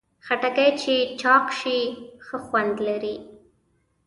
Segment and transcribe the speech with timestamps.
[0.25, 1.79] خټکی چې چاق شي،
[2.25, 3.15] ښه خوند لري.